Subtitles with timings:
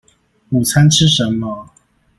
[0.49, 1.69] 午餐吃什麼